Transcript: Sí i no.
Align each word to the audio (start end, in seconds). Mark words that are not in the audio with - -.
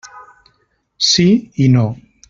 Sí 1.11 1.27
i 1.67 1.71
no. 1.77 1.89